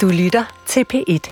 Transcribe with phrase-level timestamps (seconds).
[0.00, 1.24] Du lytter til P1.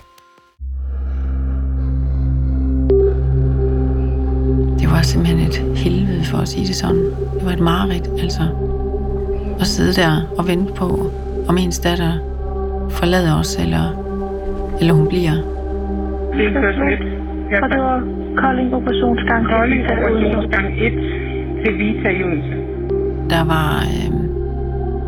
[4.81, 7.05] Det var simpelthen et helvede for at sige det sådan.
[7.35, 8.43] Det var et mareridt, altså.
[9.61, 11.11] At sidde der og vente på,
[11.49, 12.13] om ens datter
[12.91, 13.85] forlader os, eller,
[14.81, 15.37] eller hun bliver.
[17.63, 18.03] Og det var
[18.37, 19.47] Kolding operationsgang.
[19.47, 20.93] Kolding operationsgang 1
[21.65, 22.57] til Vita Odense.
[23.31, 24.11] Der var øh,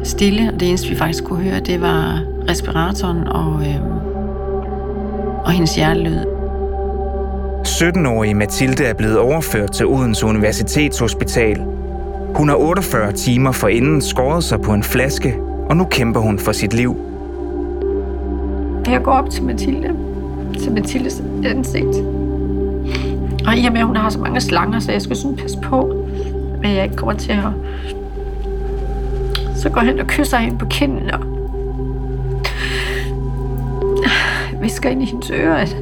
[0.05, 3.81] stille, og det eneste vi faktisk kunne høre, det var respiratoren og, øh,
[5.45, 6.19] og hendes hjertelyd.
[7.67, 11.61] 17-årige Mathilde er blevet overført til Odense Universitetshospital.
[12.35, 15.35] Hun har 48 timer forinden skåret sig på en flaske,
[15.69, 16.97] og nu kæmper hun for sit liv.
[18.87, 19.97] Jeg går op til Mathilde,
[20.63, 21.97] til Mathildes ansigt.
[23.47, 25.59] Og i og med, at hun har så mange slanger, så jeg skal sådan passe
[25.63, 26.07] på,
[26.65, 27.45] at jeg ikke kommer til at...
[29.57, 31.34] Så går jeg hen og kysser hende på kinden og
[34.65, 35.77] visker ind i hendes øre, at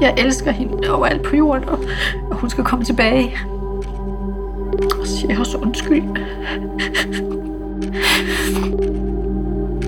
[0.00, 1.78] jeg elsker hende overalt på jorden, og,
[2.30, 3.36] og hun skal komme tilbage.
[5.00, 6.02] Og så siger jeg også undskyld.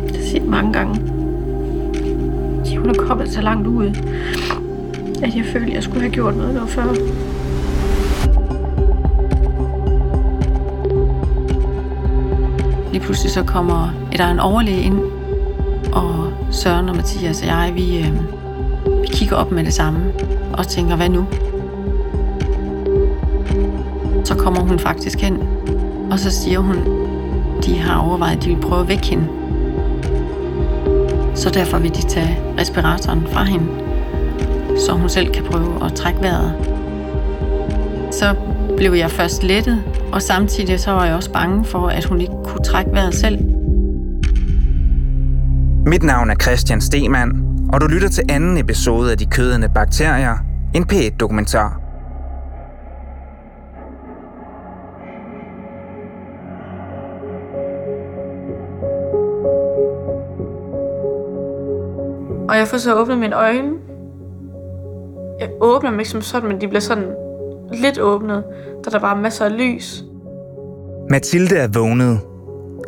[0.09, 0.95] Det siger jeg mange gange.
[2.59, 3.87] Fordi hun er kommet så langt ud,
[5.22, 6.95] at jeg følte, at jeg skulle have gjort noget der før.
[12.93, 15.17] Lige pludselig så kommer et en overlæge ind,
[15.98, 18.12] og Søren og Mathias og jeg, vi, øh,
[19.02, 19.98] vi kigger op med det samme
[20.52, 21.27] og tænker, hvad nu?
[24.24, 25.42] Så kommer hun faktisk hen,
[26.10, 26.76] og så siger hun,
[27.64, 29.28] de har overvejet, at de vil prøve at vække hende.
[31.34, 33.66] Så derfor vil de tage respiratoren fra hende,
[34.76, 36.52] så hun selv kan prøve at trække vejret.
[38.10, 38.34] Så
[38.76, 39.82] blev jeg først lettet,
[40.12, 43.58] og samtidig så var jeg også bange for, at hun ikke kunne trække vejret selv.
[45.89, 47.33] Mit navn er Christian Stemann,
[47.72, 50.36] og du lytter til anden episode af De kødende bakterier,
[50.75, 51.81] en P1-dokumentar.
[62.49, 63.70] Og jeg får så åbnet mine øjne.
[65.41, 67.15] Jeg åbner dem ikke som sådan, men de bliver sådan
[67.72, 68.44] lidt åbnet,
[68.84, 70.05] da der er masser af lys.
[71.10, 72.28] Mathilde er vågnet.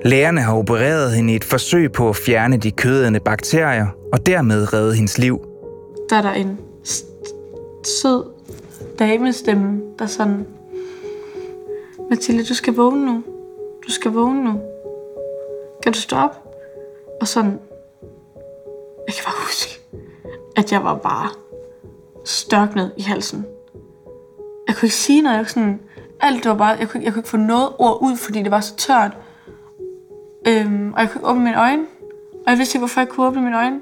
[0.05, 4.73] Lægerne har opereret hende i et forsøg på at fjerne de kødende bakterier og dermed
[4.73, 5.41] redde hendes liv.
[6.11, 6.59] Der er der en
[7.85, 8.25] sød
[8.99, 10.47] damestemme, der sådan...
[12.11, 13.23] Mathilde, du skal vågne nu.
[13.87, 14.61] Du skal vågne nu.
[15.83, 16.37] Kan du stoppe?
[17.21, 17.59] Og sådan...
[19.07, 19.81] Jeg kan bare huske,
[20.57, 21.29] at jeg var bare
[22.25, 23.47] størknet i halsen.
[24.69, 25.37] Jeg kunne ikke sige noget.
[25.37, 25.81] Jeg kunne sådan,
[26.21, 26.77] alt det var bare...
[26.81, 29.17] Jeg kunne, jeg kunne ikke få noget ord ud, fordi det var så tørt.
[30.49, 31.83] Øhm, og jeg kunne ikke åbne mine øjne.
[32.33, 33.81] Og jeg vidste ikke, hvorfor jeg kunne åbne mine øjne.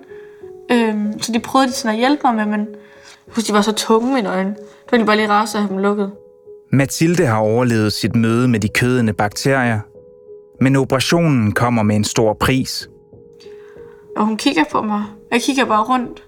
[0.72, 3.62] Øhm, så de prøvede de sådan at hjælpe mig med, men jeg husker, de var
[3.62, 4.56] så tunge, mine øjne.
[4.90, 6.12] Det var bare lige rart at have dem lukket.
[6.72, 9.80] Mathilde har overlevet sit møde med de kødende bakterier,
[10.60, 12.88] men operationen kommer med en stor pris.
[14.16, 15.02] Og hun kigger på mig.
[15.30, 16.24] Jeg kigger bare rundt.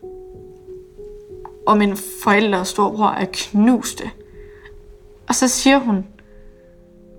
[1.67, 4.05] Og mine forældre og storebror er knuste.
[5.29, 6.07] Og så siger hun,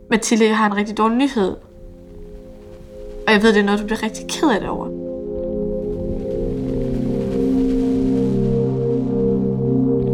[0.09, 1.55] Mathilde, jeg har en rigtig dårlig nyhed.
[3.31, 4.85] Og jeg ved, det er noget, du bliver rigtig ked af det over.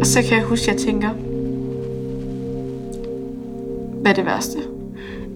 [0.00, 1.08] Og så kan jeg huske, at jeg tænker,
[4.00, 4.58] hvad er det værste?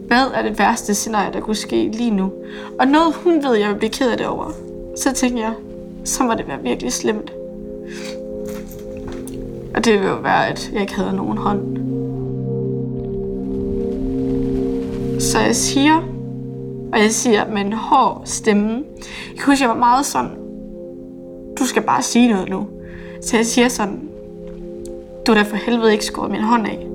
[0.06, 2.32] Hvad er det værste scenarie, der kunne ske lige nu?
[2.78, 4.50] Og noget, hun ved, jeg vil blive ked af det over.
[4.97, 5.54] Så tænker jeg,
[6.04, 7.32] så må det være virkelig slemt.
[9.75, 11.76] Og det vil jo være, at jeg ikke havde nogen hånd.
[15.21, 16.12] Så jeg siger,
[16.92, 18.84] og jeg siger med en hård stemme.
[19.30, 20.30] Jeg kan huske, jeg var meget sådan,
[21.58, 22.66] du skal bare sige noget nu.
[23.20, 24.08] Så jeg siger sådan,
[25.26, 26.86] du har da for helvede ikke skåret min hånd af.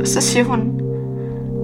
[0.00, 0.80] Og så siger hun,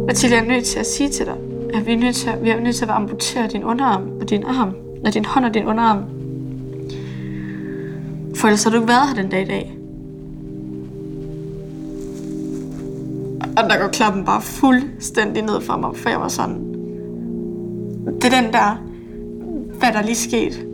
[0.07, 1.37] Mathilde, jeg er nødt til at sige til dig,
[1.75, 4.31] at vi er nødt til at, vi er nødt til at amputere din underarm og
[4.31, 4.75] din arm,
[5.05, 6.05] og din hånd og din underarm.
[8.37, 9.84] For ellers har du ikke været her den dag i dag.
[13.57, 16.75] Og der går klappen bare fuldstændig ned for mig, for jeg var sådan...
[18.23, 18.83] Det er den der...
[19.79, 20.67] Hvad der lige sket?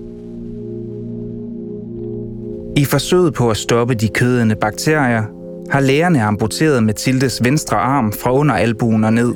[2.76, 5.22] I forsøget på at stoppe de kødende bakterier,
[5.70, 9.34] har lægerne amputeret Mathildes venstre arm fra under albuen og ned.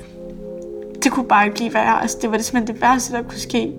[1.03, 2.03] Det kunne bare ikke blive værre.
[2.03, 3.73] Altså, det var det simpelthen det værste, der kunne ske.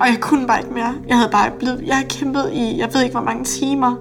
[0.00, 0.94] Og jeg kunne bare ikke mere.
[1.08, 1.82] Jeg havde bare blevet...
[1.86, 3.94] Jeg har kæmpet i, jeg ved ikke hvor mange timer,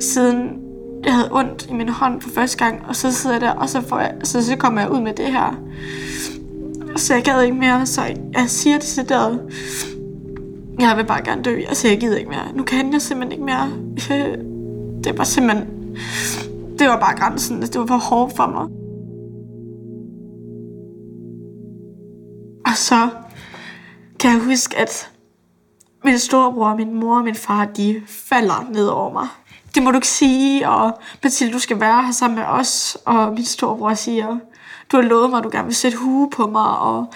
[0.00, 0.65] siden
[1.06, 3.68] jeg havde ondt i min hånd for første gang, og så sidder jeg der, og
[3.68, 5.60] så, får jeg, så, så kommer jeg ud med det her.
[6.96, 9.38] Så jeg gad ikke mere, så jeg siger det til der.
[10.78, 11.60] Jeg vil bare gerne dø.
[11.68, 12.52] Altså, jeg gider ikke mere.
[12.54, 13.72] Nu kan jeg simpelthen ikke mere.
[15.04, 15.66] Det var simpelthen...
[16.78, 17.56] Det var bare grænsen.
[17.56, 18.62] Altså, det var for hårdt for mig.
[22.66, 23.08] Og så
[24.20, 25.10] kan jeg huske, at
[26.04, 29.26] min storebror, min mor og min far, de falder ned over mig.
[29.76, 32.98] Det må du ikke sige, og Mathilde, du skal være her sammen med os.
[33.04, 34.36] Og min storebror siger,
[34.92, 37.06] du har lovet mig, at du gerne vil sætte hue på mig, og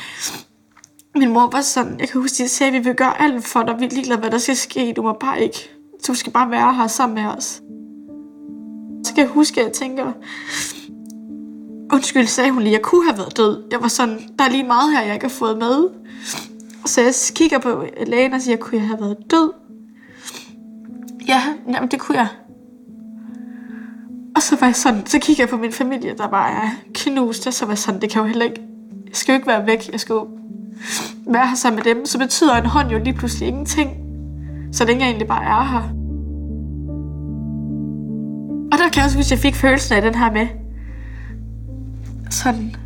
[1.14, 3.44] min mor var sådan, jeg kan huske, at de sagde, at vi vil gøre alt
[3.44, 5.70] for dig, vi er ligeglade, hvad der skal ske, du må bare ikke,
[6.06, 7.44] du skal bare være her sammen med os.
[9.04, 10.12] Så kan jeg huske, at jeg tænker,
[11.92, 13.62] undskyld, sagde hun lige, jeg kunne have været død.
[13.70, 15.88] Jeg var sådan, der er lige meget her, jeg ikke har fået med.
[16.84, 19.52] Så jeg kigger på lægen og siger, kunne jeg have været død?
[21.28, 21.42] Ja,
[21.72, 22.28] jamen det kunne jeg.
[24.40, 27.46] Og så var jeg sådan, så kigger jeg på min familie, der bare er knust,
[27.46, 28.60] og så var jeg sådan, det kan jo heller ikke,
[29.06, 30.28] jeg skal jo ikke være væk, jeg skal jo
[31.26, 33.90] være her sammen med dem, så betyder en hånd jo lige pludselig ingenting.
[34.72, 35.82] Så længe jeg egentlig bare er her.
[38.72, 40.46] Og der kan jeg også huske, at jeg fik følelsen af den her med,
[42.30, 42.76] sådan,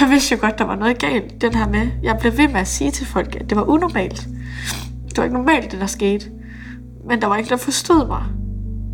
[0.00, 1.88] jeg vidste jo godt, der var noget galt den her med.
[2.02, 4.28] Jeg blev ved med at sige til folk, at det var unormalt.
[5.08, 6.30] Det var ikke normalt, det der skete.
[7.08, 8.22] Men der var ikke der forstod mig.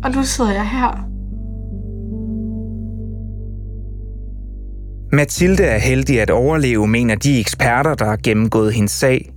[0.03, 1.12] Og nu sidder jeg her.
[5.13, 9.31] Mathilde er heldig at overleve, mener de eksperter, der har gennemgået hendes sag.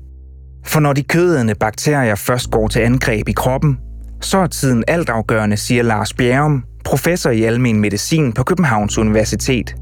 [0.67, 3.79] For når de kødende bakterier først går til angreb i kroppen,
[4.21, 9.77] så er tiden altafgørende, siger Lars Bjerrum, professor i almen medicin på Københavns Universitet.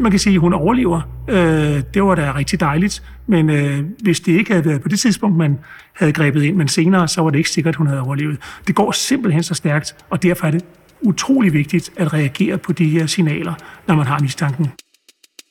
[0.00, 1.00] Man kan sige, at hun overlever.
[1.28, 3.02] Øh, det var da rigtig dejligt.
[3.26, 5.58] Men øh, hvis det ikke havde været på det tidspunkt, man
[5.96, 8.38] havde grebet ind, men senere, så var det ikke sikkert, at hun havde overlevet.
[8.66, 10.64] Det går simpelthen så stærkt, og derfor er det
[11.00, 13.54] utrolig vigtigt at reagere på de her signaler,
[13.86, 14.66] når man har mistanken.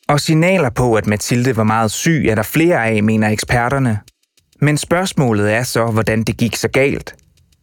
[0.09, 4.00] Og signaler på, at Mathilde var meget syg, er der flere af, mener eksperterne.
[4.62, 7.15] Men spørgsmålet er så, hvordan det gik så galt.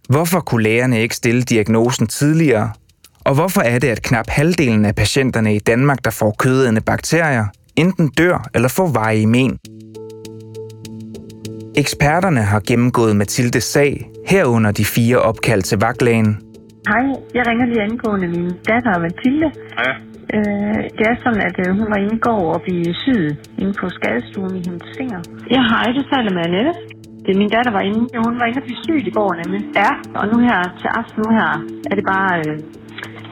[0.08, 2.72] Hvorfor kunne lægerne ikke stille diagnosen tidligere?
[3.24, 7.44] Og hvorfor er det, at knap halvdelen af patienterne i Danmark, der får kødende bakterier,
[7.76, 9.58] enten dør eller får veje men?
[11.76, 16.38] Eksperterne har gennemgået Mathildes sag, herunder de fire opkald til vagtlægen.
[16.88, 17.04] Hej,
[17.34, 19.50] jeg ringer lige angående min datter Mathilde.
[19.78, 20.13] Ja.
[20.36, 23.74] Øh, det er sådan, at øh, hun var inde i går og blive syet inde
[23.80, 25.20] på skadestuen i hendes finger.
[25.54, 26.74] Ja, hej, du taler med Annette.
[27.24, 28.02] Det er min datter var inde.
[28.14, 29.60] Ja, hun var inde og blive syet i går nemlig.
[29.82, 31.50] Ja, og nu her til aften, nu her,
[31.90, 32.56] er det bare øh,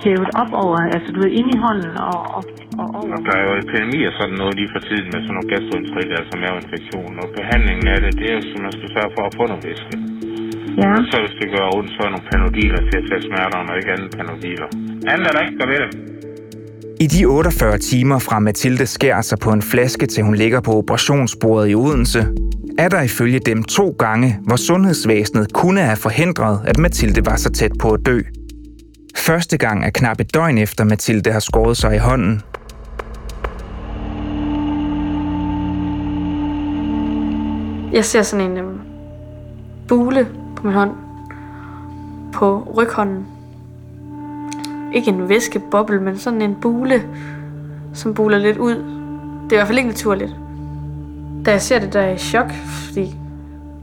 [0.05, 2.43] hævet op over, altså du ved, inde i hånden og, og,
[2.81, 3.17] og over.
[3.29, 6.35] Der er jo epidemi og sådan noget lige for tiden med sådan nogle gastroenterit, altså
[6.43, 7.13] maveinfektion.
[7.23, 9.65] Og behandlingen af det, det er jo, som man skal sørge for at få noget
[9.69, 9.95] væske.
[10.83, 10.91] Ja.
[11.11, 13.93] Så hvis det gør ondt, så er nogle panodiler til at tage smerterne, og ikke
[13.95, 14.69] andet panodiler.
[15.13, 15.91] Andet er der ikke, der ved det.
[17.03, 20.73] I de 48 timer fra Mathilde skærer sig på en flaske, til hun ligger på
[20.73, 22.27] operationsbordet i Odense,
[22.79, 27.51] er der ifølge dem to gange, hvor sundhedsvæsenet kunne have forhindret, at Mathilde var så
[27.51, 28.21] tæt på at dø.
[29.17, 32.43] Første gang er knap et døgn efter Mathilde har skåret sig i hånden.
[37.93, 38.79] Jeg ser sådan en øhm,
[39.89, 40.91] bule på min hånd.
[42.33, 43.32] På ryghånden.
[44.95, 47.03] Ikke en væskeboble, men sådan en bule,
[47.95, 48.75] som buler lidt ud.
[49.45, 50.31] Det er i hvert fald ikke naturligt.
[51.47, 52.51] Da jeg ser det, der er jeg i chok,
[52.85, 53.15] fordi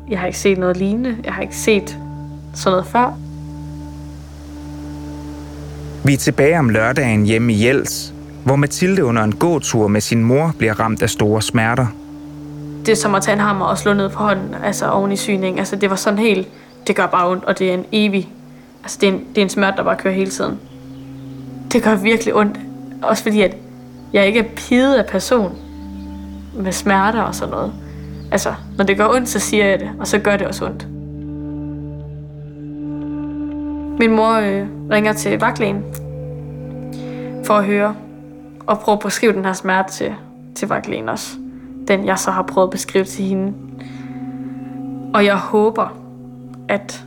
[0.09, 1.17] jeg har ikke set noget lignende.
[1.23, 1.97] Jeg har ikke set
[2.53, 3.13] sådan noget før.
[6.03, 8.13] Vi er tilbage om lørdagen hjemme i Jels,
[8.45, 11.87] hvor Mathilde under en gåtur med sin mor bliver ramt af store smerter.
[12.85, 15.15] Det er som at tage en hammer og slå ned på hånden, altså oven i
[15.15, 15.59] syning.
[15.59, 16.47] Altså det var sådan helt,
[16.87, 18.29] det gør bare ondt, og det er en evig,
[18.83, 20.59] altså det er en, det er en smerte, der bare kører hele tiden.
[21.73, 22.59] Det gør virkelig ondt,
[23.03, 23.57] også fordi at
[24.13, 25.57] jeg ikke er pidet af person
[26.53, 27.73] med smerter og sådan noget.
[28.31, 30.87] Altså, når det gør ondt, så siger jeg det, og så gør det også ondt.
[33.99, 35.83] Min mor øh, ringer til vagtlægen
[37.45, 37.95] for at høre
[38.67, 40.13] og prøve at beskrive den her smerte til,
[40.55, 41.37] til vagtlægen også.
[41.87, 43.53] Den jeg så har prøvet at beskrive til hende.
[45.13, 45.97] Og jeg håber,
[46.67, 47.05] at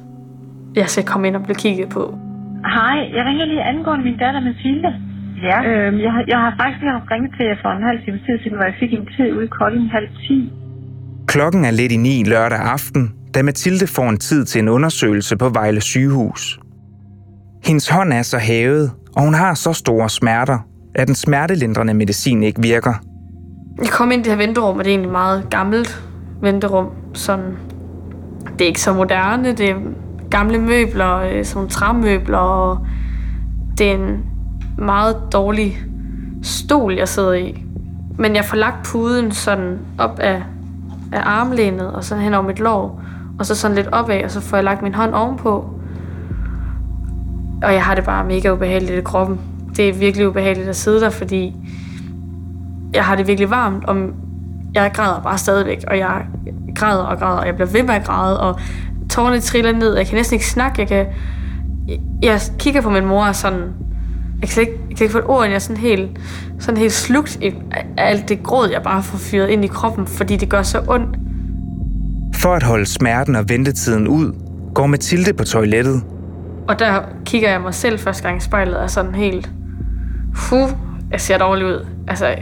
[0.75, 2.19] jeg skal komme ind og blive kigget på.
[2.65, 4.91] Hej, jeg ringer lige angående min datter Mathilde.
[5.49, 5.59] Ja.
[5.69, 8.19] Øhm, jeg, har, jeg har faktisk lige haft ringet til jer for en halv time
[8.27, 10.53] tid siden, hvor jeg fik en tid ude i Kolding halv 10.
[11.27, 15.37] Klokken er lidt i ni lørdag aften, da Mathilde får en tid til en undersøgelse
[15.37, 16.59] på Vejle sygehus.
[17.65, 20.59] Hendes hånd er så hævet, og hun har så store smerter,
[20.95, 22.95] at den smertelindrende medicin ikke virker.
[23.79, 26.03] Jeg kom ind i det her venterum, og det er egentlig meget gammelt
[26.43, 26.87] venterum.
[27.15, 27.57] Sådan,
[28.53, 29.77] det er ikke så moderne, det er
[30.33, 32.87] gamle møbler, øh, sådan nogle træmøbler, og
[33.79, 34.25] det er en
[34.79, 35.79] meget dårlig
[36.43, 37.65] stol, jeg sidder i.
[38.19, 40.43] Men jeg får lagt puden sådan op af,
[41.13, 43.03] af armlænet og sådan hen over mit lår.
[43.39, 45.71] Og så sådan lidt opad, og så får jeg lagt min hånd ovenpå.
[47.63, 49.41] Og jeg har det bare mega ubehageligt i kroppen.
[49.77, 51.57] Det er virkelig ubehageligt at sidde der, fordi
[52.95, 53.97] jeg har det virkelig varmt, og
[54.75, 56.27] jeg græder bare stadigvæk, og jeg
[56.75, 58.61] græder og græder, og jeg bliver ved med at græde, og
[59.13, 61.07] tårerne triller ned, jeg kan næsten ikke snakke, jeg kan...
[62.23, 63.61] Jeg kigger på min mor og sådan...
[64.41, 66.11] Jeg kan ikke, jeg kan ikke få et ord, jeg er sådan helt,
[66.59, 67.55] sådan helt slugt i
[67.97, 71.17] alt det gråd, jeg bare får fyret ind i kroppen, fordi det gør så ondt.
[72.35, 74.33] For at holde smerten og ventetiden ud,
[74.75, 76.03] går Mathilde på toilettet.
[76.69, 79.51] Og der kigger jeg mig selv første gang i spejlet og sådan helt...
[80.35, 80.57] Hu,
[81.11, 81.87] jeg ser dårlig ud.
[82.09, 82.39] Altså, jeg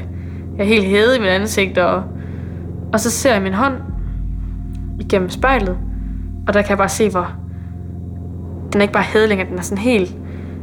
[0.59, 2.03] er helt hævet i mit ansigt, og,
[2.93, 3.75] og så ser jeg min hånd
[5.01, 5.77] igennem spejlet,
[6.51, 7.33] og der kan jeg bare se, hvor
[8.73, 10.17] den er ikke bare hævet længere, den er sådan helt...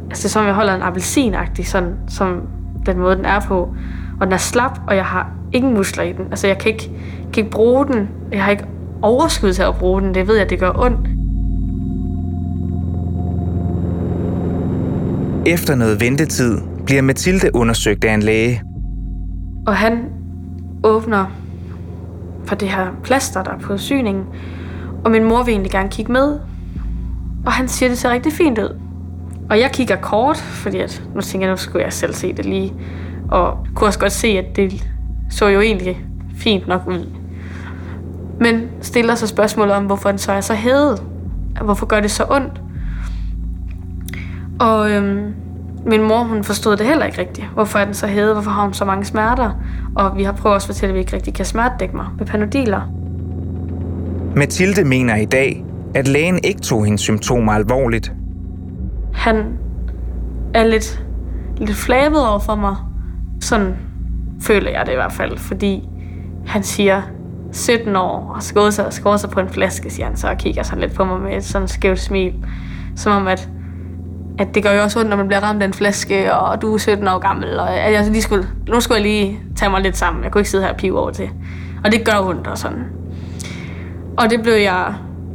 [0.10, 2.42] Altså, det er som, om jeg holder en appelsinagtig, sådan, som
[2.86, 3.74] den måde, den er på.
[4.20, 6.26] Og den er slap, og jeg har ingen muskler i den.
[6.26, 6.92] Altså, jeg kan ikke,
[7.34, 8.10] kan ikke bruge den.
[8.32, 8.66] Jeg har ikke
[9.02, 10.14] overskud til at bruge den.
[10.14, 11.08] Det ved jeg, det gør ondt.
[15.46, 18.62] Efter noget ventetid bliver Mathilde undersøgt af en læge.
[19.68, 20.04] Og han
[20.84, 21.26] åbner
[22.46, 24.24] for det her plaster, der er på syningen.
[25.06, 26.40] Og min mor vil egentlig gerne kigge med.
[27.46, 28.80] Og han siger, det ser rigtig fint ud.
[29.50, 32.46] Og jeg kigger kort, fordi at, nu tænker jeg, nu skulle jeg selv se det
[32.46, 32.74] lige.
[33.32, 34.90] Og kunne også godt se, at det
[35.30, 37.10] så jo egentlig fint nok ud.
[38.40, 41.04] Men stiller sig spørgsmålet om, hvorfor den så er så hævet.
[41.62, 42.62] Hvorfor gør det så ondt?
[44.60, 45.34] Og øhm,
[45.86, 47.48] min mor, hun forstod det heller ikke rigtigt.
[47.54, 48.34] Hvorfor er den så hævet?
[48.34, 49.52] Hvorfor har hun så mange smerter?
[49.96, 52.26] Og vi har prøvet også at fortælle, at vi ikke rigtig kan smertedække mig med
[52.26, 52.82] panodiler.
[54.38, 55.66] Mathilde mener i dag,
[55.96, 58.12] at lægen ikke tog hendes symptomer alvorligt.
[59.14, 59.58] Han
[60.54, 61.04] er lidt,
[61.58, 62.76] lidt flabet over for mig.
[63.42, 63.76] Sådan
[64.42, 65.90] føler jeg det i hvert fald, fordi
[66.48, 67.02] han siger
[67.52, 70.64] 17 år og skåret sig, skåret sig på en flaske, siger han så, og kigger
[70.64, 72.34] sådan lidt på mig med et sådan skævt smil.
[72.96, 73.50] Som om, at,
[74.40, 76.74] at det gør jo også ondt, når man bliver ramt af en flaske, og du
[76.74, 79.82] er 17 år gammel, og at jeg lige skulle, nu skulle jeg lige tage mig
[79.82, 80.24] lidt sammen.
[80.24, 81.30] Jeg kunne ikke sidde her og pive over til.
[81.84, 82.84] Og det gør ondt og sådan.
[84.18, 84.94] Og det blev jeg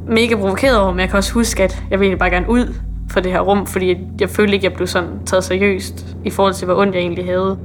[0.09, 2.75] mega provokeret over, men jeg kan også huske, at jeg ville bare gerne ud
[3.11, 6.31] fra det her rum, fordi jeg følte ikke, at jeg blev sådan taget seriøst i
[6.31, 7.59] forhold til, hvor ondt jeg egentlig havde.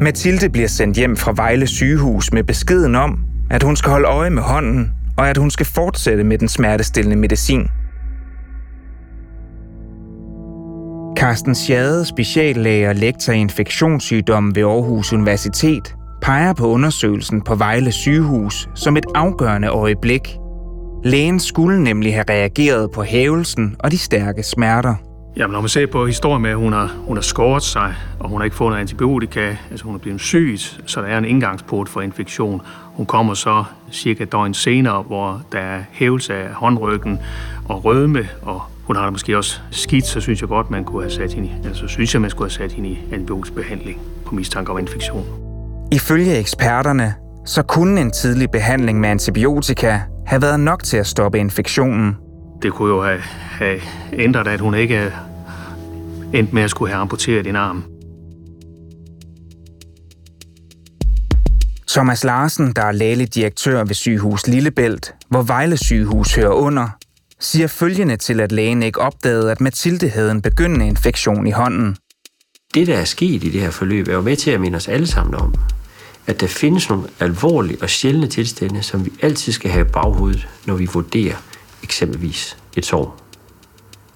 [0.00, 3.18] Mathilde bliver sendt hjem fra Vejle sygehus med beskeden om,
[3.50, 7.16] at hun skal holde øje med hånden, og at hun skal fortsætte med den smertestillende
[7.16, 7.68] medicin.
[11.16, 17.92] Carsten Schade, speciallæge og lektor i infektionssygdomme ved Aarhus Universitet, peger på undersøgelsen på Vejle
[17.92, 20.36] sygehus som et afgørende øjeblik.
[21.04, 24.94] Lægen skulle nemlig have reageret på hævelsen og de stærke smerter.
[25.36, 28.28] Jamen, når man ser på historien med, at hun har, hun har skåret sig, og
[28.28, 31.24] hun har ikke fået noget antibiotika, altså hun er blevet syg, så der er en
[31.24, 32.60] indgangsport for infektion.
[32.94, 37.18] Hun kommer så cirka et døgn senere, hvor der er hævelse af håndryggen
[37.68, 41.02] og rødme, og hun har det måske også skidt, så synes jeg godt, man kunne
[41.02, 44.34] have sat hende, altså synes jeg, man skulle have sat hende i antibiotisk behandling på
[44.34, 45.41] mistanke om infektion.
[45.92, 47.14] Ifølge eksperterne,
[47.46, 52.16] så kunne en tidlig behandling med antibiotika have været nok til at stoppe infektionen.
[52.62, 53.20] Det kunne jo have,
[53.50, 53.80] have
[54.12, 55.10] ændret, at hun ikke er
[56.34, 57.84] endt med at skulle have amputeret en arm.
[61.88, 66.88] Thomas Larsen, der er lægelig direktør ved sygehus Lillebælt, hvor Vejle sygehus hører under,
[67.40, 71.96] siger følgende til, at lægen ikke opdagede, at Mathilde havde en begyndende infektion i hånden.
[72.74, 74.88] Det, der er sket i det her forløb, er jo med til at minde os
[74.88, 75.54] alle sammen om,
[76.26, 80.48] at der findes nogle alvorlige og sjældne tilstande, som vi altid skal have i baghovedet,
[80.66, 81.36] når vi vurderer
[81.82, 83.16] eksempelvis et sår.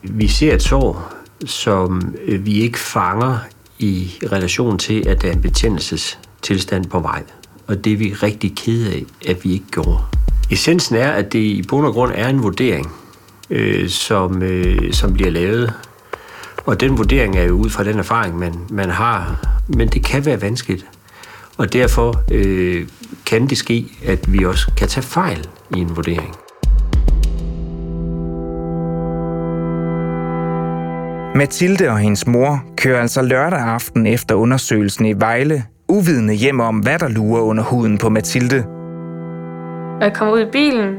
[0.03, 1.13] Vi ser et sår,
[1.47, 3.39] som øh, vi ikke fanger
[3.79, 7.23] i relation til, at der er en betændelsestilstand på vej.
[7.67, 9.99] Og det er vi rigtig kede af, at vi ikke gjorde.
[10.51, 12.93] Essensen er, at det i bund og grund er en vurdering,
[13.51, 15.73] øh, som, øh, som bliver lavet.
[16.67, 19.47] Og den vurdering er jo ud fra den erfaring, man, man har.
[19.69, 20.87] Men det kan være vanskeligt.
[21.57, 22.89] Og derfor øh,
[23.27, 26.37] kan det ske, at vi også kan tage fejl i en vurdering.
[31.37, 36.79] Mathilde og hendes mor kører altså lørdag aften efter undersøgelsen i Vejle, uvidende hjem om,
[36.79, 38.65] hvad der lurer under huden på Mathilde.
[40.01, 40.95] Jeg kom ud i bilen,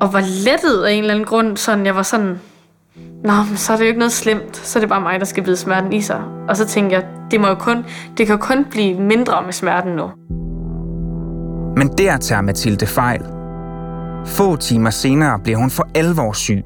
[0.00, 1.56] og var lettet af en eller anden grund.
[1.56, 2.38] Sådan, jeg var sådan,
[3.24, 4.56] Nå, men så er det jo ikke noget slemt.
[4.56, 6.22] Så er det bare mig, der skal bide smerten i sig.
[6.48, 7.84] Og så tænker jeg, det, må jo kun,
[8.18, 10.10] det kan jo kun blive mindre med smerten nu.
[11.76, 13.24] Men der tager Mathilde fejl.
[14.26, 16.64] Få timer senere bliver hun for alvor syg.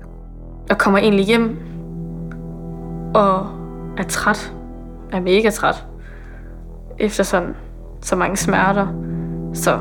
[0.69, 1.57] Jeg kommer egentlig hjem
[3.15, 3.47] og
[3.99, 4.53] er træt.
[5.13, 5.87] Er mega træt.
[6.99, 7.55] Efter sådan
[8.03, 8.87] så mange smerter.
[9.55, 9.81] Så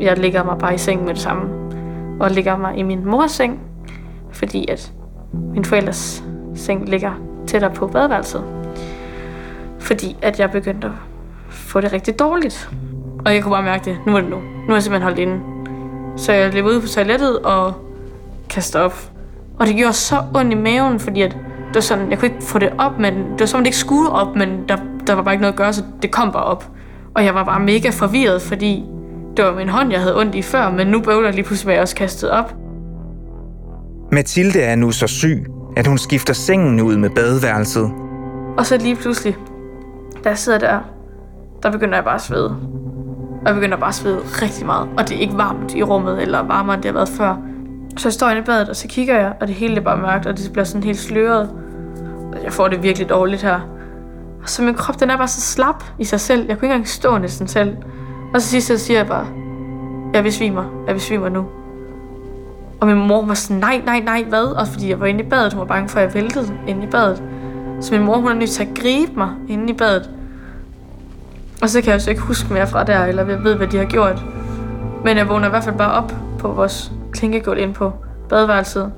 [0.00, 1.42] jeg ligger mig bare i seng med det samme.
[2.20, 3.60] Og ligger mig i min mors seng,
[4.32, 4.92] fordi at
[5.32, 7.12] min forældres seng ligger
[7.46, 8.44] tættere på badeværelset.
[9.78, 10.92] Fordi at jeg begyndte at
[11.48, 12.70] få det rigtig dårligt.
[13.24, 13.98] Og jeg kunne bare mærke det.
[14.06, 14.36] Nu er det nu.
[14.36, 15.40] Nu er jeg simpelthen holdt inde.
[16.16, 17.74] Så jeg løb ud på toilettet og
[18.48, 19.10] kastede op.
[19.58, 21.30] Og det gjorde så ondt i maven, fordi at
[21.66, 23.78] det var sådan, jeg kunne ikke få det op, men det var som, det ikke
[23.78, 26.44] skulle op, men der, der var bare ikke noget at gøre, så det kom bare
[26.44, 26.64] op.
[27.14, 28.84] Og jeg var bare mega forvirret, fordi
[29.36, 31.74] det var min hånd, jeg havde ondt i før, men nu bøvler lige pludselig, at
[31.74, 32.54] jeg også kastet op.
[34.12, 37.92] Mathilde er nu så syg, at hun skifter sengen ud med badeværelset.
[38.58, 39.36] Og så lige pludselig,
[40.24, 40.78] da jeg sidder der,
[41.62, 42.56] der begynder jeg bare at svede.
[43.40, 44.88] Og jeg begynder bare at svede rigtig meget.
[44.98, 47.36] Og det er ikke varmt i rummet, eller varmere end det har været før.
[47.96, 49.98] Så jeg står inde i badet, og så kigger jeg, og det hele er bare
[49.98, 51.50] mørkt, og det bliver sådan helt sløret.
[52.32, 53.60] Og jeg får det virkelig dårligt her.
[54.42, 56.46] Og så min krop, den er bare så slap i sig selv.
[56.48, 57.76] Jeg kunne ikke engang stå næsten selv.
[58.34, 59.26] Og så sidst så siger jeg bare,
[60.14, 61.46] jeg besvimer, jeg besvimer nu.
[62.80, 64.44] Og min mor var sådan, nej, nej, nej, hvad?
[64.44, 66.84] Også fordi jeg var inde i badet, hun var bange for, at jeg væltede inde
[66.84, 67.22] i badet.
[67.80, 70.10] Så min mor, hun er nødt til at gribe mig inde i badet.
[71.62, 73.76] Og så kan jeg jo ikke huske mere fra der, eller jeg ved, hvad de
[73.78, 74.24] har gjort.
[75.04, 77.92] Men jeg vågner i hvert fald bare op på vores klinkegulv ind på
[78.28, 78.92] badeværelset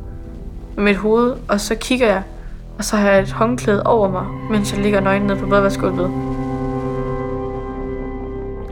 [0.77, 2.23] med mit hoved, og så kigger jeg,
[2.79, 6.11] og så har jeg et håndklæde over mig, mens jeg ligger nøgen nede på badeværelsesgulvet.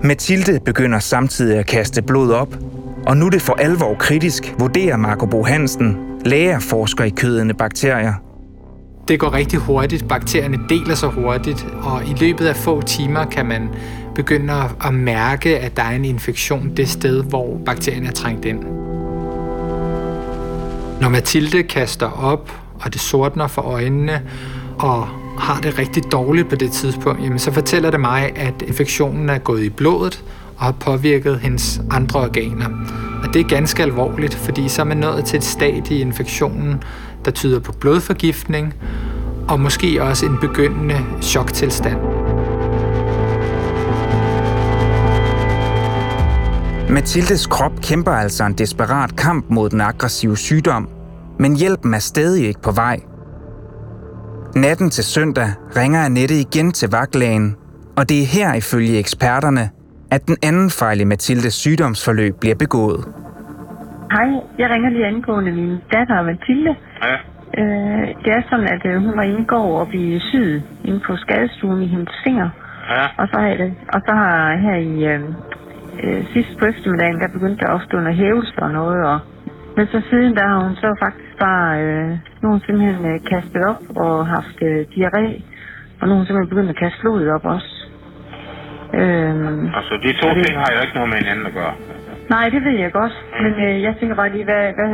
[0.02, 2.48] Mathilde begynder samtidig at kaste blod op,
[3.06, 8.12] og nu er det for alvor kritisk, vurderer Marco Bo Hansen, lægerforsker i kødende bakterier.
[9.08, 10.08] Det går rigtig hurtigt.
[10.08, 13.68] Bakterierne deler sig hurtigt, og i løbet af få timer kan man
[14.14, 14.52] begynde
[14.84, 18.62] at mærke, at der er en infektion det sted, hvor bakterien er trængt ind.
[21.00, 24.22] Når Mathilde kaster op, og det sortner for øjnene,
[24.78, 29.28] og har det rigtig dårligt på det tidspunkt, jamen så fortæller det mig, at infektionen
[29.28, 30.24] er gået i blodet
[30.60, 32.68] og har påvirket hendes andre organer.
[33.22, 36.82] Og det er ganske alvorligt, fordi så er man nået til et stadie i infektionen,
[37.24, 38.74] der tyder på blodforgiftning
[39.48, 41.98] og måske også en begyndende choktilstand.
[46.90, 50.88] Mathildes krop kæmper altså en desperat kamp mod den aggressive sygdom,
[51.38, 53.00] men hjælpen er stadig ikke på vej.
[54.56, 57.56] Natten til søndag ringer Annette igen til vagtlægen,
[57.96, 59.70] og det er her ifølge eksperterne,
[60.10, 63.00] at den anden fejl i Mathildes sygdomsforløb bliver begået.
[64.12, 66.74] Hej, jeg ringer lige angående min datter Mathilde.
[67.02, 67.16] Ja.
[67.60, 71.00] Øh, det er sådan, at øh, hun var inde i går oppe i syd, inde
[71.06, 72.48] på skadestuen i hendes finger.
[72.90, 73.04] Ja.
[73.20, 75.20] Og så har, det, og så har her i øh,
[76.02, 79.06] øh, sidst på eftermiddagen, der begyndte der opstå noget hævelse og noget.
[79.06, 79.18] Og,
[79.76, 83.82] men så siden der har hun så faktisk bare, øh, hun simpelthen øh, kastet op
[83.96, 85.26] og haft øh, diarré.
[86.00, 87.79] Og nu har hun simpelthen begyndt at kaste blodet op også.
[88.94, 91.74] Øh, Altså, de to det- ting har jo ikke noget med hinanden at gøre.
[92.34, 93.14] Nej, det ved jeg godt.
[93.44, 94.90] Men øh, jeg tænker bare lige, hvad, hvad,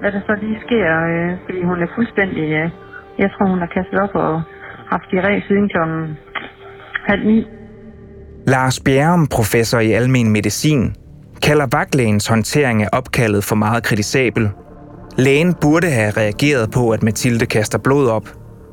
[0.00, 0.86] hvad der så lige sker.
[1.12, 2.44] Øh, fordi hun er fuldstændig...
[2.60, 2.70] Øh,
[3.18, 4.42] jeg tror, hun har kastet op og
[4.92, 6.18] haft diarré siden klokken
[7.08, 7.46] halv ni.
[8.46, 10.94] Lars Bjerrum, professor i almen medicin,
[11.42, 14.48] kalder vagtlægens håndtering af opkaldet for meget kritisabel.
[15.18, 18.26] Lægen burde have reageret på, at Mathilde kaster blod op.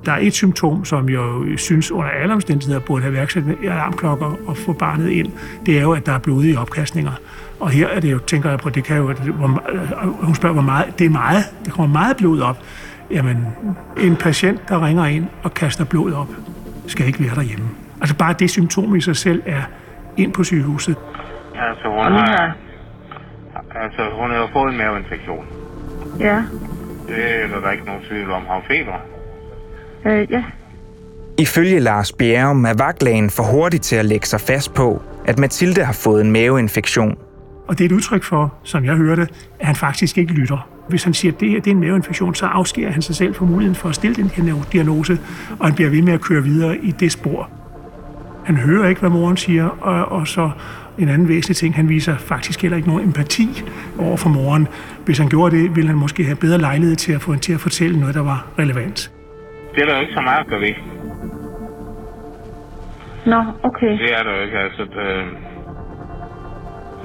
[0.05, 4.37] Der er et symptom, som jeg jo synes under alle omstændigheder burde have værksat alarmklokker
[4.47, 5.31] og få barnet ind.
[5.65, 7.11] Det er jo, at der er blodige opkastninger.
[7.59, 10.53] Og her er det jo, tænker jeg på, det kan jo, hvor, me- hun spørger,
[10.53, 12.57] hvor meget, det er meget, der kommer meget blod op.
[13.11, 13.47] Jamen,
[13.99, 16.27] en patient, der ringer ind og kaster blod op,
[16.87, 17.65] skal ikke være derhjemme.
[18.01, 19.61] Altså bare det symptom i sig selv er
[20.17, 20.95] ind på sygehuset.
[21.55, 22.55] Altså, hun Og nu har...
[23.83, 25.45] Altså, hun har fået en maveinfektion.
[26.19, 26.43] Ja,
[27.07, 28.41] Det er der ikke nogen tvivl om.
[28.47, 29.14] Har feber?
[30.05, 30.43] Øh, ja.
[31.37, 35.83] Ifølge Lars Bjerrum er vagtlægen for hurtig til at lægge sig fast på, at Mathilde
[35.83, 37.17] har fået en maveinfektion.
[37.67, 39.21] Og det er et udtryk for, som jeg hørte,
[39.59, 40.69] at han faktisk ikke lytter.
[40.89, 43.35] Hvis han siger, at det her det er en maveinfektion, så afskærer han sig selv
[43.35, 45.19] fra muligheden for at stille den her diagnose,
[45.59, 47.49] og han bliver ved med at køre videre i det spor.
[48.45, 50.51] Han hører ikke, hvad moren siger, og, og så
[50.97, 53.63] en anden væsentlig ting, han viser faktisk heller ikke nogen empati
[53.97, 54.67] over for moren.
[55.05, 57.53] Hvis han gjorde det, ville han måske have bedre lejlighed til at få hende til
[57.53, 59.11] at fortælle noget, der var relevant.
[59.75, 60.75] Det er der jo ikke så meget at gøre ved.
[63.33, 63.91] Nå, okay.
[64.03, 64.59] Det er der jo ikke.
[64.59, 65.25] Altså, øh,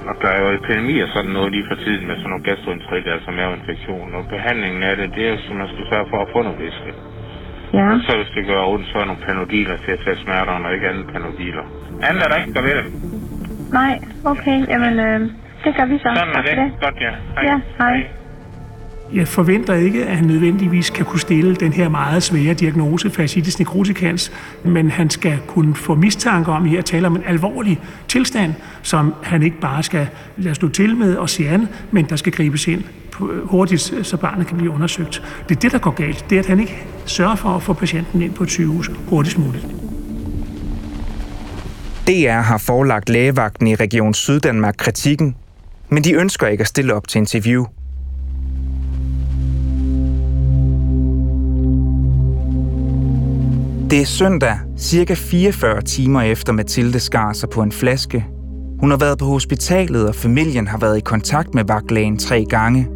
[0.09, 3.07] og der er jo epidemi og sådan noget lige for tiden med sådan nogle gastroenterit,
[3.17, 4.15] altså maveinfektion.
[4.15, 6.59] Og behandlingen af det, det er jo, som man skal sørge for at få noget
[6.59, 6.91] væske.
[7.79, 7.87] Ja.
[7.93, 10.75] Og så hvis det gør ondt, så er nogle panodiler til at tage smerterne, og
[10.75, 11.65] ikke andet panodiler.
[12.09, 12.87] Andet er der ikke, der ved det.
[13.81, 13.95] Nej,
[14.33, 14.59] okay.
[14.73, 15.21] Jamen, øh,
[15.65, 16.09] det gør vi så.
[16.17, 16.73] Sådan er for det.
[16.85, 17.13] Godt, ja.
[17.35, 17.45] Hej.
[17.51, 18.20] Ja, hej.
[19.15, 23.59] Jeg forventer ikke, at han nødvendigvis kan kunne stille den her meget svære diagnose, fascitis
[23.59, 24.33] necroticans,
[24.65, 29.43] men han skal kunne få mistanke om, at taler om en alvorlig tilstand, som han
[29.43, 32.85] ikke bare skal lade stå til med og se an, men der skal gribes ind
[33.45, 35.23] hurtigt, så barnet kan blive undersøgt.
[35.49, 36.25] Det er det, der går galt.
[36.31, 39.39] Det er, at han ikke sørger for at få patienten ind på et sygehus hurtigst
[39.39, 39.67] muligt.
[42.07, 45.37] DR har forelagt lægevagten i Region Syddanmark kritikken,
[45.89, 47.67] men de ønsker ikke at stille op til interview.
[53.91, 58.27] Det er søndag, cirka 44 timer efter Mathilde skar sig på en flaske.
[58.81, 62.89] Hun har været på hospitalet, og familien har været i kontakt med vagtlægen tre gange.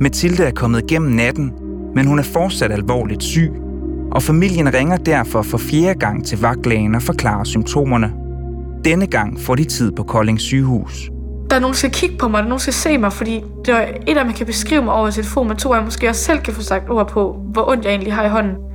[0.00, 1.52] Mathilde er kommet igennem natten,
[1.94, 3.50] men hun er fortsat alvorligt syg,
[4.12, 8.12] og familien ringer derfor for fjerde gang til vagtlægen og forklarer symptomerne.
[8.84, 11.10] Denne gang får de tid på Kolding sygehus.
[11.50, 13.12] Der er nogen, der skal kigge på mig, der er nogen, der skal se mig,
[13.12, 16.08] fordi det er et af, man kan beskrive mig over telefon, men to af, måske
[16.08, 18.65] også selv kan få sagt ord på, hvor ondt jeg egentlig har i hånden.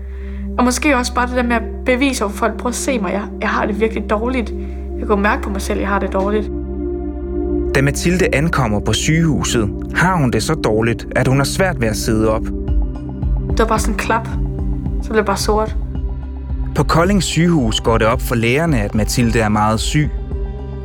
[0.57, 3.11] Og måske også bare det der med at bevise over folk, prøv at se mig,
[3.11, 4.53] jeg, jeg har det virkelig dårligt.
[4.99, 6.51] Jeg kan mærke på mig selv, at jeg har det dårligt.
[7.75, 11.87] Da Mathilde ankommer på sygehuset, har hun det så dårligt, at hun har svært ved
[11.87, 12.43] at sidde op.
[13.49, 14.27] Det var bare sådan en klap.
[15.01, 15.75] Så blev det bare sort.
[16.75, 20.09] På Kolding sygehus går det op for lægerne, at Mathilde er meget syg.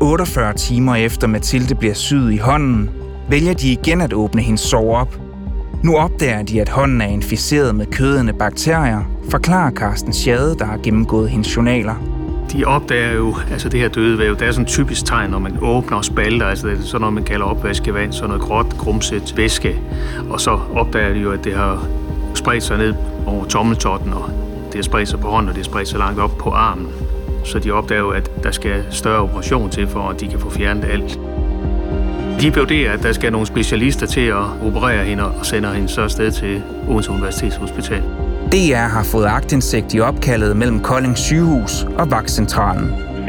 [0.01, 2.91] 48 timer efter Mathilde bliver syet i hånden,
[3.31, 5.21] vælger de igen at åbne hendes sår op.
[5.85, 10.77] Nu opdager de, at hånden er inficeret med kødende bakterier, forklarer Carsten Schade, der har
[10.83, 11.95] gennemgået hendes journaler.
[12.53, 15.39] De opdager jo, altså det her døde væv, det er sådan et typisk tegn, når
[15.39, 18.79] man åbner og spalter, altså det er sådan noget, man kalder opvaskevand, sådan noget gråt,
[18.79, 19.81] grumset væske.
[20.31, 21.87] Og så opdager de jo, at det har
[22.35, 22.95] spredt sig ned
[23.27, 24.31] over tommeltotten, og
[24.67, 26.89] det har spredt sig på hånden, og det har spredt sig langt op på armen.
[27.45, 30.51] Så de opdager jo, at der skal større operation til, for at de kan få
[30.51, 31.21] fjernet alt.
[32.41, 36.01] De vurderer, at der skal nogle specialister til at operere hende og sender hende så
[36.01, 38.03] afsted til Odense Universitetshospital.
[38.53, 42.87] DR har fået agtindsigt i opkaldet mellem Kolding sygehus og vagtcentralen.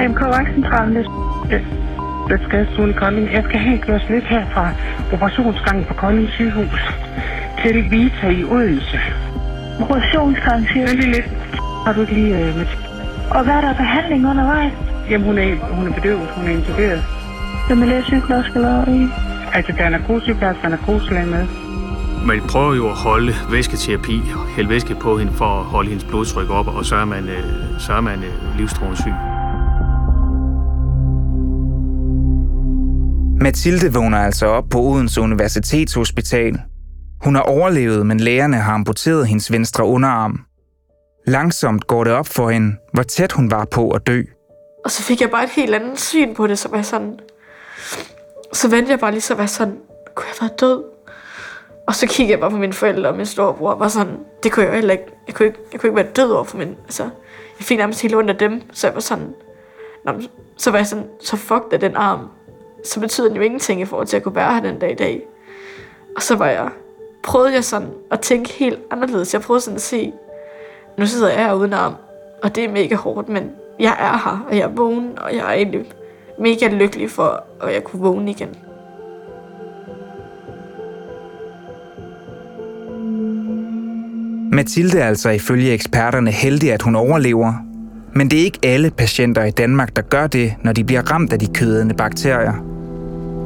[0.10, 3.34] MK Vagtcentralen, det, skal stå i Kolding.
[3.34, 4.72] Jeg skal helt køres lidt her fra
[5.14, 6.82] operationsgangen på Kolding sygehus
[7.62, 9.00] til Vita i Odense.
[9.82, 10.94] Operationsgangen, siger du?
[10.94, 11.30] Lidt.
[11.86, 12.66] Har du ikke lige øh, med
[13.32, 14.74] Og hvad er der behandling undervejs?
[15.10, 16.28] Jamen, hun er, hun er bedøvet.
[16.36, 17.04] Hun er intuberet.
[17.68, 19.08] Hvem er lægesygeplejerske eller i?
[19.54, 21.67] Altså, der er narkosygeplejerske og narkoselæge med.
[22.26, 24.22] Man prøver jo at holde væsketerapi,
[24.56, 27.80] hælde væske på hende for at holde hendes blodtryk op, og så er man, øh,
[27.80, 29.14] så er man øh, livstruende syg.
[33.42, 36.60] Mathilde vågner altså op på Odense Universitetshospital.
[37.24, 40.40] Hun har overlevet, men lægerne har amputeret hendes venstre underarm.
[41.28, 44.24] Langsomt går det op for hende, hvor tæt hun var på at dø.
[44.86, 47.20] Og så fik jeg bare et helt andet syn på det, som var sådan...
[48.54, 49.76] Så vendte jeg bare lige så var sådan,
[50.16, 50.97] kunne jeg være død?
[51.88, 54.52] Og så kiggede jeg bare på mine forældre og min storebror og var sådan, det
[54.52, 56.58] kunne jeg jo heller ikke, jeg kunne ikke, jeg kunne ikke være død over for
[56.58, 57.04] min, altså,
[57.60, 59.34] jeg fik nærmest helt ondt af dem, så jeg var sådan,
[60.08, 60.14] Nå,
[60.58, 62.30] så var jeg sådan, så fuck da den arm,
[62.84, 64.96] så betyder den jo ingenting i forhold til at kunne være her den dag i
[64.96, 65.22] dag.
[66.16, 66.70] Og så var jeg,
[67.24, 69.34] prøvede jeg sådan at tænke helt anderledes.
[69.34, 70.14] Jeg prøvede sådan at se,
[70.98, 71.94] nu sidder jeg her uden arm,
[72.44, 75.46] og det er mega hårdt, men jeg er her, og jeg er vågen, og jeg
[75.46, 75.94] er egentlig
[76.40, 78.58] mega lykkelig for, at jeg kunne vågne igen.
[84.52, 87.54] Mathilde er altså ifølge eksperterne heldig, at hun overlever.
[88.14, 91.34] Men det er ikke alle patienter i Danmark, der gør det, når de bliver ramt
[91.34, 92.54] af de kødende bakterier.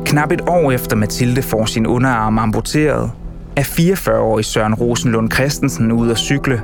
[0.06, 3.12] Knap et år efter Mathilde får sin underarm amputeret,
[3.56, 6.62] er 44-årig Søren Rosenlund Christensen ude at cykle.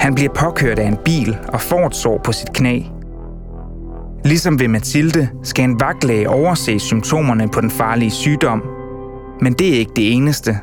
[0.00, 2.82] Han bliver påkørt af en bil og får et sår på sit knæ.
[4.24, 8.62] Ligesom ved Mathilde skal en vagtlæge overse symptomerne på den farlige sygdom.
[9.40, 10.58] Men det er ikke det eneste.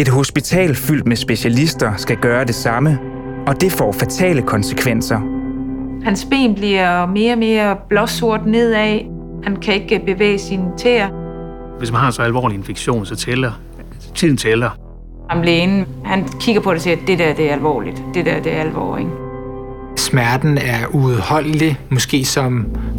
[0.00, 2.98] Et hospital fyldt med specialister skal gøre det samme,
[3.46, 5.20] og det får fatale konsekvenser.
[6.04, 9.00] Hans ben bliver mere og mere blåsort nedad.
[9.44, 11.08] Han kan ikke bevæge sine tæer.
[11.78, 13.52] Hvis man har så alvorlig infektion, så tæller
[14.14, 14.70] tiden tæller.
[15.30, 18.02] Ham lægen, han kigger på det og siger, at det der det er alvorligt.
[18.14, 19.10] Det der det er alvor, ikke?
[20.10, 22.52] Smerten er uudholdelig, måske som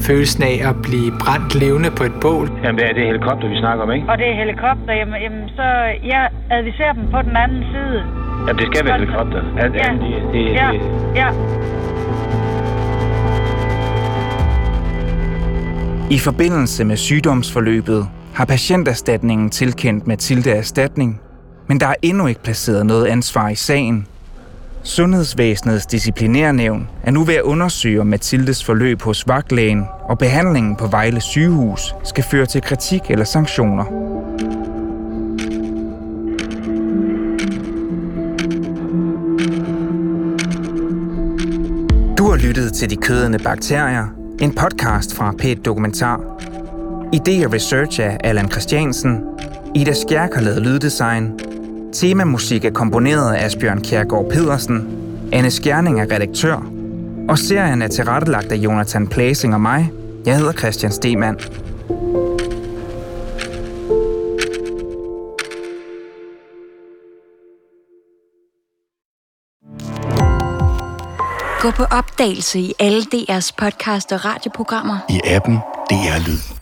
[0.08, 2.48] følelsen af at blive brændt levende på et bål.
[2.64, 4.06] Jamen, det er det helikopter, vi snakker om, ikke?
[4.12, 5.68] Og det er helikopter, jamen, jamen så
[6.14, 7.98] jeg adviserer dem på den anden side.
[8.48, 9.42] Ja, det skal være helikopter.
[9.58, 10.70] Ja, ja, det, det, ja,
[11.22, 11.30] ja.
[16.16, 21.22] I forbindelse med sygdomsforløbet har patienterstatningen tilkendt Mathilde erstatning,
[21.68, 24.08] men der er endnu ikke placeret noget ansvar i sagen.
[24.90, 30.88] Sundhedsvæsenets disciplinærnævn er nu ved at undersøge, om Mathildes forløb hos vagtlægen og behandlingen på
[30.88, 33.84] Vejle sygehus skal føre til kritik eller sanktioner.
[42.18, 44.08] Du har lyttet til De Kødende Bakterier,
[44.42, 46.18] en podcast fra p Dokumentar.
[47.16, 49.24] Idé og research af Allan Christiansen.
[49.76, 51.40] Ida Skjærk har lavet lyddesign,
[51.94, 54.88] Temamusik er komponeret af Asbjørn Kjærgaard Pedersen.
[55.34, 56.72] Anne Skjerning er redaktør.
[57.30, 59.92] Og serien er tilrettelagt af Jonathan Plasing og mig.
[60.26, 61.40] Jeg hedder Christian Stemann.
[71.62, 74.98] Gå på opdagelse i alle DR's podcast og radioprogrammer.
[75.10, 75.56] I appen
[75.90, 76.59] DR Lyd.